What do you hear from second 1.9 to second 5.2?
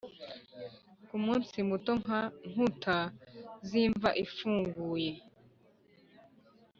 nka nkuta z'imva ifunguye